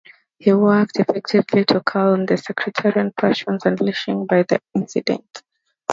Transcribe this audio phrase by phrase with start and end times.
[0.39, 5.43] He worked effectively to calm the sectarian passions unleashed by the incident.